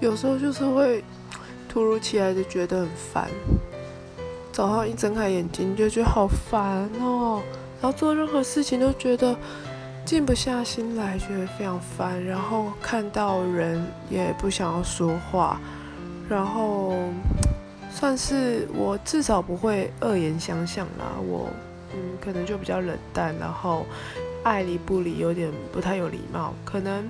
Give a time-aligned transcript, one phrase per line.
[0.00, 1.04] 有时候就是会
[1.68, 3.28] 突如其来的觉得很烦，
[4.50, 7.42] 早上一睁开眼睛就觉得好烦哦，
[7.82, 9.36] 然后做任何事情都觉得
[10.06, 15.60] 静不下心来，觉得非常烦，然后看到人也不想要说话，
[16.28, 16.96] 然后
[17.92, 21.50] 算是我至少不会恶言相向啦，我
[21.92, 23.84] 嗯可能就比较冷淡，然后
[24.44, 27.06] 爱理不理，有点不太有礼貌，可能。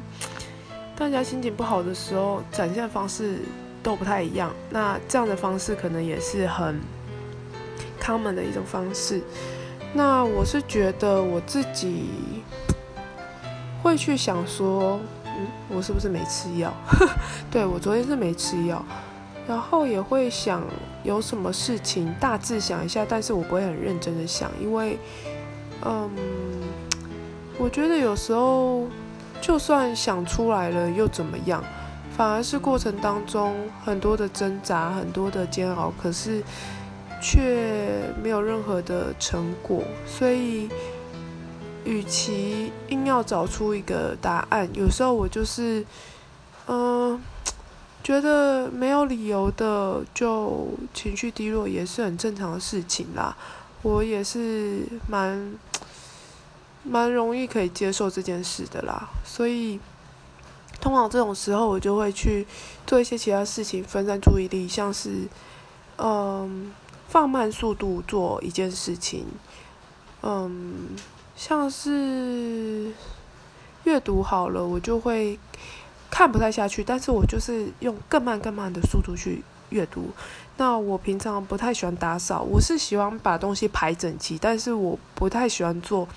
[1.00, 3.38] 大家心情不好的时候，展现方式
[3.82, 4.52] 都不太一样。
[4.68, 6.78] 那这样的方式可能也是很
[7.98, 9.22] common 的一种方式。
[9.94, 12.10] 那我是觉得我自己
[13.82, 16.70] 会去想说，嗯，我是不是没吃药？
[17.50, 18.84] 对我昨天是没吃药，
[19.48, 20.62] 然后也会想
[21.02, 24.98] 有什么事情大致想一下，但是我不会很认真的想，因为，
[25.82, 26.10] 嗯，
[27.56, 28.84] 我觉得有时候。
[29.40, 31.62] 就算想出来了又怎么样？
[32.16, 36.42] 反而是过程当中很多的挣扎，很多的煎熬，可是
[37.22, 39.82] 却没有任何的成果。
[40.06, 40.68] 所以，
[41.84, 45.82] 与其硬要找出一个答案，有时候我就是，
[46.66, 47.18] 嗯，
[48.04, 53.34] 觉得没有理由的就情绪低落也是很正常的事情啦。
[53.80, 55.54] 我也是蛮。
[56.82, 59.78] 蛮容易可以接受这件事的啦，所以
[60.80, 62.46] 通常这种时候我就会去
[62.86, 65.28] 做一些其他事情分散注意力，像是
[65.98, 66.72] 嗯
[67.08, 69.26] 放慢速度做一件事情，
[70.22, 70.96] 嗯
[71.36, 72.92] 像是
[73.84, 75.38] 阅读好了，我就会
[76.10, 80.10] 看不太下去，但是我就是用更慢更慢的速度去阅读。
[80.56, 86.08] 那我平常不太喜欢打扫，我是喜欢把东西排整齐，但是我不太喜欢做。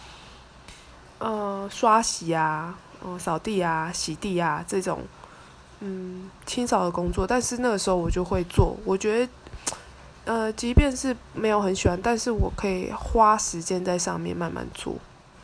[1.23, 4.99] 呃，刷洗啊，嗯，扫地啊，洗地啊，这种，
[5.79, 8.75] 嗯，清扫的工作，但是那个时候我就会做。
[8.83, 9.31] 我觉得，
[10.25, 14.97] 呃，即便是没有很喜欢，但是我可以花时间在上面慢慢做，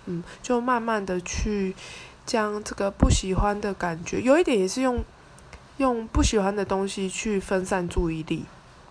[0.08, 1.74] 嗯，就慢慢的去
[2.26, 5.02] 将这个不喜欢的感觉，有一点也是用
[5.78, 8.44] 用不喜欢的东西去分散注意力，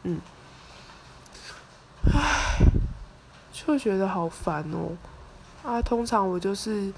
[0.05, 0.23] 嗯，
[2.11, 2.65] 唉，
[3.53, 4.97] 就觉得好烦哦。
[5.69, 6.91] 啊，通常我就是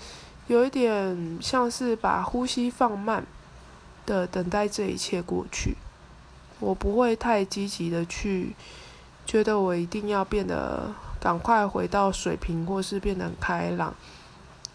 [0.47, 3.27] 有一点像是把呼吸放慢
[4.07, 5.77] 的等待这一切过去，
[6.61, 8.55] 我不会太积极的去
[9.27, 13.93] 觉得我一定要变得赶快回到水平，或是变得很开朗，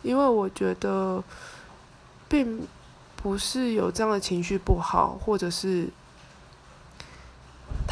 [0.02, 1.24] 因为我觉得
[2.28, 2.68] 并
[3.16, 5.88] 不是有这样的情绪不好，或者是。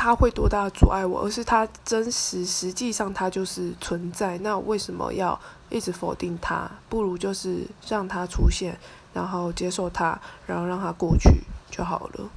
[0.03, 1.21] 他会多大阻碍我？
[1.21, 4.37] 而是他真实，实际上他就是存在。
[4.39, 6.69] 那为什么要一直否定他？
[6.89, 8.77] 不如就是让他出现，
[9.13, 11.29] 然后接受他，然后让他过去
[11.71, 12.29] 就好了。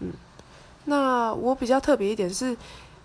[0.00, 0.10] 嗯，
[0.86, 2.56] 那我比较特别一点是，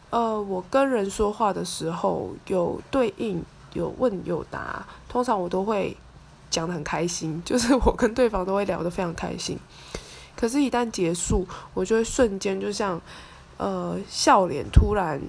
[0.10, 3.44] 呃，我跟人说话的时候有对应，
[3.74, 5.96] 有问有答，通常我都会
[6.50, 9.60] 讲的很开心，就是我跟对方都会聊得非常开心。
[10.36, 11.46] 可是，一旦结束，
[11.76, 13.00] 我就会瞬间就像。
[13.57, 15.19] 呃，笑脸突然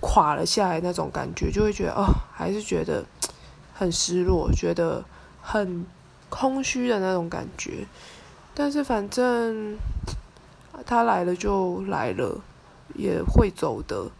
[0.00, 3.04] 垮了下来，那种感觉就会觉得哦，还是觉得
[3.72, 5.04] 很失落，觉得
[5.40, 5.86] 很
[6.28, 7.86] 空虚的那种感觉。
[8.54, 9.78] 但是反正
[10.84, 12.40] 他来了就来了，
[12.94, 14.10] 也会走的。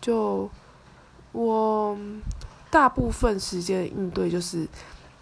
[0.00, 0.48] 就
[1.32, 1.98] 我
[2.70, 4.68] 大部分时间应对就是，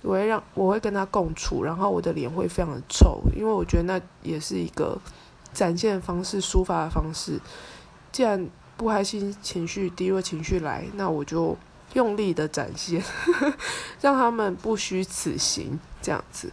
[0.03, 4.99] 我会让我会跟他共处，然后我的脸会非常的臭，因为我觉得那也是一个。
[5.53, 7.41] 展现的方式、抒发的方式，
[8.13, 11.57] 既然不开心情绪、低落情绪来，那我就
[11.95, 13.03] 用力的展现，
[14.01, 16.53] 让他们不虚此行，这样子。